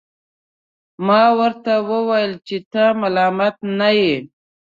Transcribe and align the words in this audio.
ما 1.07 1.23
ورته 1.39 1.73
وویل 1.89 2.33
چي 2.47 2.57
ته 2.71 2.83
ملامت 3.01 3.55
نه 3.79 3.89
یې. 3.99 4.15